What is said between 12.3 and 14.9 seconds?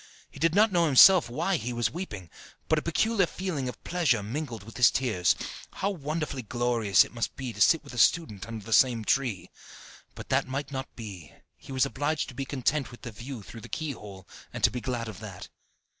be content with the view through the keyhole, and to be